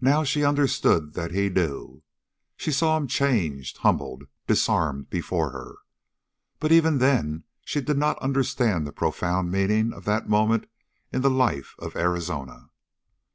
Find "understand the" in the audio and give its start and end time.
8.20-8.90